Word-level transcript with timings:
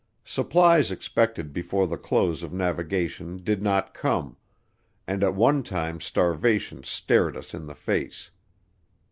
Supplies 0.25 0.89
expected 0.89 1.53
before 1.53 1.85
the 1.85 1.95
close 1.95 2.41
of 2.41 2.51
navigation 2.51 3.37
did 3.43 3.61
not 3.61 3.93
come, 3.93 4.35
and 5.05 5.23
at 5.23 5.35
one 5.35 5.61
time 5.61 5.99
starvation 6.01 6.81
stared 6.81 7.37
us 7.37 7.53
in 7.53 7.67
the 7.67 7.75
face. 7.75 8.31